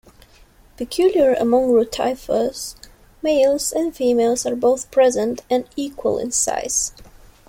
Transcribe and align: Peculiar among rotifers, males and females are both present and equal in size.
Peculiar 0.77 1.35
among 1.35 1.67
rotifers, 1.71 2.73
males 3.21 3.71
and 3.71 3.95
females 3.95 4.47
are 4.47 4.55
both 4.55 4.89
present 4.89 5.43
and 5.47 5.69
equal 5.75 6.17
in 6.17 6.31
size. 6.31 6.91